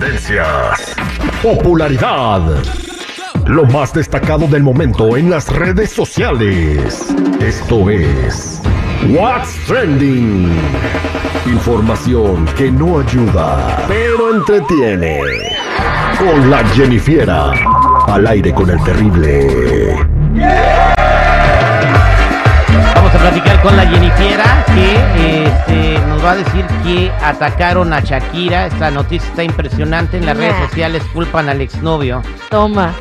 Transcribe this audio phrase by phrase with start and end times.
[0.00, 0.96] Tendencias.
[1.42, 2.40] Popularidad.
[3.46, 7.14] Lo más destacado del momento en las redes sociales.
[7.38, 8.62] Esto es
[9.10, 10.58] What's Trending.
[11.44, 15.20] Información que no ayuda, pero entretiene.
[16.18, 17.52] Con la Jennifiera.
[18.06, 19.96] Al aire con el terrible.
[22.94, 25.89] Vamos a platicar con la Jennifiera que este,
[26.20, 28.66] nos va a decir que atacaron a Shakira.
[28.66, 30.18] Esta noticia está impresionante.
[30.18, 32.22] En las redes sociales culpan al exnovio.
[32.50, 32.92] Toma.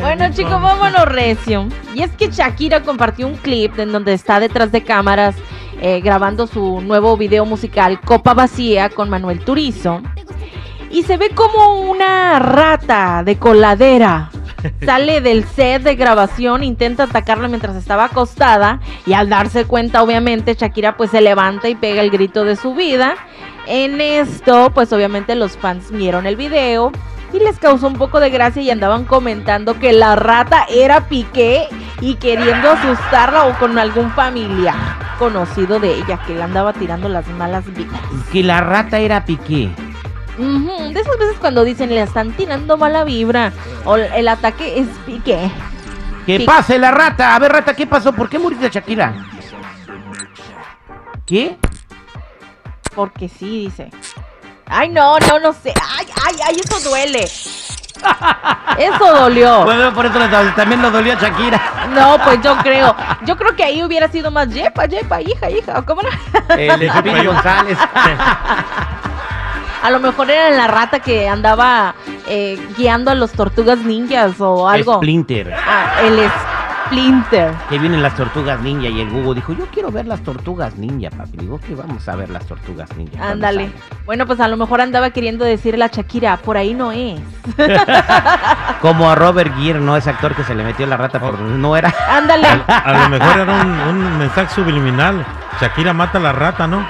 [0.00, 1.68] Bueno, chicos, vámonos recio.
[1.94, 5.34] Y es que Shakira compartió un clip en donde está detrás de cámaras
[5.82, 10.00] eh, grabando su nuevo video musical Copa Vacía con Manuel Turizo.
[10.90, 14.30] Y se ve como una rata de coladera.
[14.84, 20.54] Sale del set de grabación, intenta atacarla mientras estaba acostada y al darse cuenta, obviamente,
[20.54, 23.14] Shakira pues se levanta y pega el grito de su vida.
[23.66, 26.92] En esto, pues obviamente los fans vieron el video
[27.32, 31.66] y les causó un poco de gracia y andaban comentando que la rata era Piqué
[32.00, 34.74] y queriendo asustarla o con algún familiar
[35.18, 38.00] conocido de ella que le andaba tirando las malas vibras.
[38.32, 39.70] Que la rata era Piqué.
[40.36, 43.52] De esas veces cuando dicen le están tirando mala vibra
[43.84, 45.50] o el ataque es Piqué.
[46.26, 46.44] ¡Que Sí.
[46.44, 47.34] pase la rata!
[47.34, 48.12] A ver, rata, ¿qué pasó?
[48.12, 49.14] ¿Por qué muriste Shakira?
[51.26, 51.56] ¿Qué?
[52.94, 53.90] Porque sí, dice.
[54.66, 55.72] Ay, no, no, no sé.
[55.98, 57.24] Ay, ay, ay, eso duele.
[58.78, 59.62] Eso dolió.
[59.64, 61.60] Bueno, por eso le- también lo dolió a Shakira.
[61.94, 62.94] No, pues yo creo.
[63.24, 65.82] Yo creo que ahí hubiera sido más yepa, yepa, hija, hija.
[65.82, 66.08] ¿Cómo no?
[66.56, 67.78] El Espíritu González.
[69.84, 71.94] A lo mejor era la rata que andaba
[72.26, 74.94] eh, guiando a los tortugas ninjas o algo.
[74.94, 75.52] Splinter.
[75.52, 76.20] Ah, el
[76.86, 77.52] Splinter.
[77.68, 81.10] Que vienen las tortugas ninja y el Google dijo, yo quiero ver las tortugas ninja,
[81.10, 81.36] papi.
[81.36, 83.28] Digo que vamos a ver las tortugas ninja.
[83.28, 83.66] Ándale.
[83.66, 83.82] salgan".
[84.06, 87.20] Bueno, pues a lo mejor andaba queriendo decirle a Shakira, por ahí no es.
[88.80, 89.98] Como a Robert Gere, ¿no?
[89.98, 91.38] Ese actor que se le metió la rata por...
[91.38, 91.92] No era...
[92.08, 92.48] Ándale.
[92.68, 95.26] A lo mejor era un, un mensaje subliminal.
[95.60, 96.86] Shakira mata a la rata, ¿no?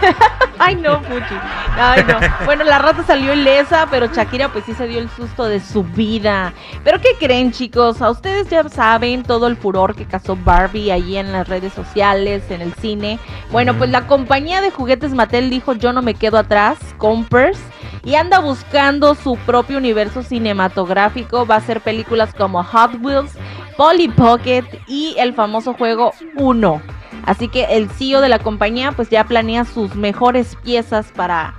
[0.68, 1.34] Ay, no, Puchi.
[1.78, 2.18] Ay, no.
[2.44, 5.82] Bueno, la rata salió ilesa, pero Shakira pues sí se dio el susto de su
[5.82, 6.52] vida.
[6.84, 8.02] Pero ¿qué creen, chicos?
[8.02, 12.50] A ustedes ya saben todo el furor que causó Barbie allí en las redes sociales,
[12.50, 13.18] en el cine.
[13.50, 17.58] Bueno, pues la compañía de juguetes Mattel dijo yo no me quedo atrás, Compers.
[18.04, 21.46] Y anda buscando su propio universo cinematográfico.
[21.46, 23.32] Va a hacer películas como Hot Wheels,
[23.78, 26.82] Polly Pocket y el famoso juego Uno.
[27.28, 31.52] Así que el CEO de la compañía pues ya planea sus mejores piezas para,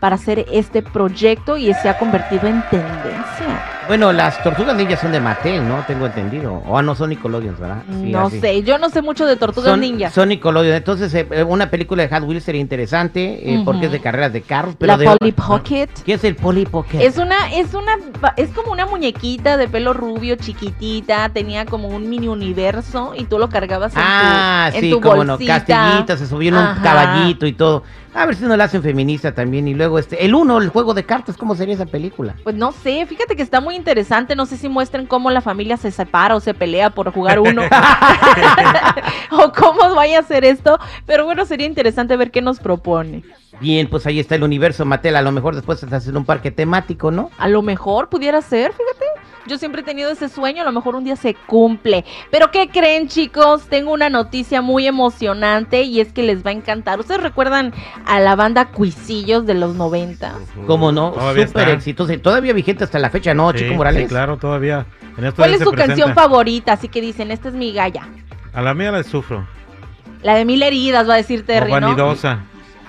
[0.00, 3.79] para hacer este proyecto y se ha convertido en tendencia.
[3.90, 5.82] Bueno, las tortugas ninja son de Mattel, ¿no?
[5.84, 6.62] Tengo entendido.
[6.64, 7.82] O ah, no son Nickelodeon, ¿verdad?
[7.88, 8.38] Sí, no así.
[8.38, 10.10] sé, yo no sé mucho de Tortugas son, Ninja.
[10.10, 10.76] Son Nickelodeon.
[10.76, 14.32] Entonces, eh, eh, una película de Hot Wheels sería interesante eh, porque es de carreras
[14.32, 14.76] de carros.
[14.78, 15.88] Pero la de- Polly Pocket.
[16.04, 17.00] ¿Qué es el Polly Pocket?
[17.00, 17.96] Es una, es una,
[18.36, 23.40] es como una muñequita de pelo rubio, chiquitita, tenía como un mini universo y tú
[23.40, 25.36] lo cargabas en Ah, tu, en sí, tu como no.
[25.36, 27.82] Castillita, se subió en un caballito y todo.
[28.12, 29.68] A ver si no la hacen feminista también.
[29.68, 32.34] Y luego este, el uno, el juego de cartas, ¿cómo sería esa película?
[32.42, 34.36] Pues no sé, fíjate que está muy interesante.
[34.36, 37.62] No sé si muestren cómo la familia se separa o se pelea por jugar uno.
[39.30, 40.78] o cómo vaya a ser esto.
[41.06, 43.24] Pero bueno, sería interesante ver qué nos propone.
[43.60, 45.16] Bien, pues ahí está el universo Mattel.
[45.16, 47.30] A lo mejor después se hace un parque temático, ¿no?
[47.38, 48.89] A lo mejor pudiera ser, fíjate.
[49.46, 52.04] Yo siempre he tenido ese sueño, a lo mejor un día se cumple.
[52.30, 53.66] Pero ¿qué creen chicos?
[53.68, 57.00] Tengo una noticia muy emocionante y es que les va a encantar.
[57.00, 57.72] ¿Ustedes recuerdan
[58.06, 60.34] a la banda Cuisillos de los 90?
[60.66, 61.14] ¿Cómo no?
[61.14, 64.02] Súper y Todavía vigente hasta la fecha, ¿no, Sí, Chico Morales?
[64.02, 64.86] Sí, claro, todavía.
[65.16, 66.72] En esto ¿Cuál es su canción favorita?
[66.72, 68.08] Así que dicen, esta es mi galla.
[68.52, 69.46] A la mía la sufro.
[70.22, 72.14] La de mil heridas, va a decir Terry, O ¿no?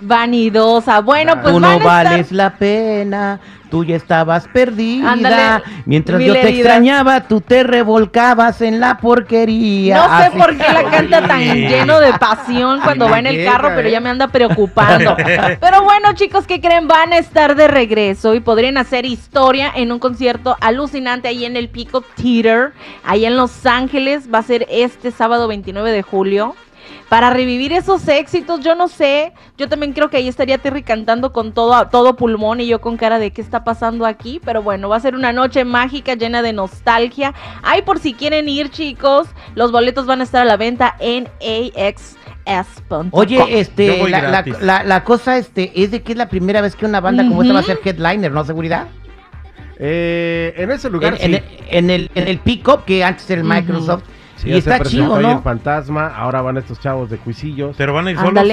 [0.00, 1.00] Vanidosa.
[1.00, 3.40] Bueno, pues tú van no estar- vales la pena,
[3.70, 5.12] tú ya estabas perdida.
[5.12, 6.58] Ándale, Mientras mil yo te heridas.
[6.58, 9.96] extrañaba, tú te revolcabas en la porquería.
[9.96, 13.26] No sé Así- por qué la canta tan lleno de pasión cuando Ay, va en
[13.26, 13.92] el carro, pero ¿eh?
[13.92, 15.16] ya me anda preocupando.
[15.60, 16.86] Pero bueno, chicos, ¿qué creen?
[16.88, 21.56] Van a estar de regreso y podrían hacer historia en un concierto alucinante ahí en
[21.56, 22.72] el Pico Theater,
[23.04, 24.28] ahí en Los Ángeles.
[24.32, 26.54] Va a ser este sábado 29 de julio.
[27.08, 28.60] Para revivir esos éxitos.
[28.60, 32.60] Yo no sé, yo también creo que ahí estaría Terry cantando con todo, todo pulmón
[32.60, 34.40] y yo con cara de qué está pasando aquí.
[34.44, 37.34] Pero bueno, va a ser una noche mágica llena de nostalgia.
[37.62, 41.28] Ay, por si quieren ir, chicos, los boletos van a estar a la venta en
[41.40, 42.16] AX.
[43.10, 47.24] Oye, este, la, cosa este, es de que es la primera vez que una banda
[47.24, 48.44] como esta va a ser headliner, ¿no?
[48.44, 48.86] ¿Seguridad?
[49.78, 51.42] Eh, en ese lugar en, sí.
[51.68, 54.04] en, el, en el pick-up que antes era el Microsoft.
[54.46, 55.32] Y está chido, ¿no?
[55.32, 57.76] el fantasma, ahora van estos chavos de cuisillos.
[57.76, 58.46] Pero van a ir solos.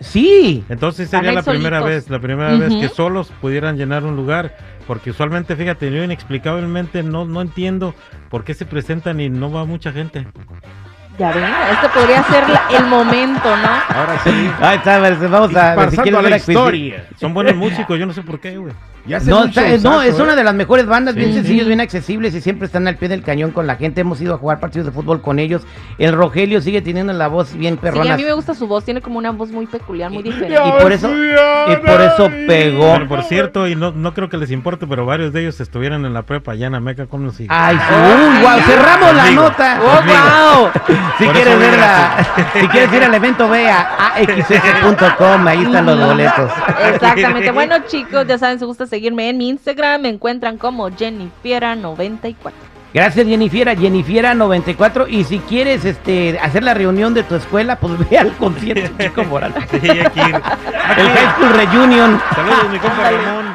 [0.00, 0.64] Sí.
[0.68, 5.10] Entonces sería la primera vez, la primera vez que solos pudieran llenar un lugar, porque
[5.10, 7.94] usualmente, fíjate, yo inexplicablemente no, no entiendo
[8.30, 10.26] por qué se presentan y no va mucha gente.
[11.18, 12.44] Ya ven, este podría ser
[12.78, 13.94] el momento, ¿no?
[13.94, 14.50] Ahora sí.
[14.60, 14.98] Ahí está,
[15.28, 17.06] vamos a ver si la historia.
[17.16, 18.72] Son buenos músicos, yo no sé por qué, güey
[19.24, 20.36] no, no, es una ¿eh?
[20.36, 23.50] de las mejores bandas, bien sencillos, bien accesibles y siempre están al pie del cañón
[23.50, 24.00] con la gente.
[24.00, 25.62] Hemos ido a jugar partidos de fútbol con ellos.
[25.98, 28.04] El Rogelio sigue teniendo la voz bien perrona.
[28.04, 30.56] Sí, a mí me gusta su voz, tiene como una voz muy peculiar, muy diferente.
[30.64, 33.08] Y por eso, y por eso pegó.
[33.08, 36.14] por cierto, y no, no creo que les importe, pero varios de ellos estuvieran en
[36.14, 37.56] la prepa allá en Ameca con los hijos.
[37.58, 39.80] Ay, sí, wow, cerramos la nota.
[39.82, 40.70] Oh, wow.
[41.18, 42.26] si quieres verla,
[42.60, 46.50] si quieres ir al evento, ve a axs.com, ahí están los boletos.
[46.94, 47.50] Exactamente.
[47.50, 52.34] Bueno, chicos, ya saben, si gusta seguirme en mi Instagram me encuentran como Jennifiera94.
[52.92, 58.18] Gracias Jennifiera, Jennifiera94 y si quieres este hacer la reunión de tu escuela, pues ve
[58.18, 59.54] al concierto Chico Moral.
[59.72, 62.20] El High School Reunion.
[62.34, 63.49] Saludos mi compa Ramón.